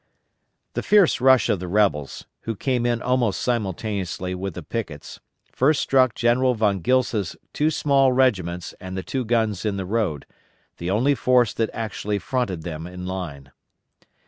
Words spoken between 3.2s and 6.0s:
simultaneously with the pickets, first